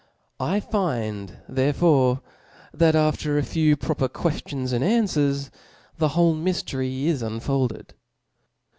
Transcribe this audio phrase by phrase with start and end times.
[0.39, 2.21] I find therefore
[2.73, 5.51] that after a few proper qucftions and anfwcrs,
[5.99, 7.93] the whole myftery is unfolded.